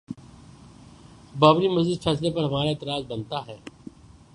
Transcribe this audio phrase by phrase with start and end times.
[1.35, 3.57] بابری مسجد فیصلے پر ہمارا اعتراض بنتا ہے؟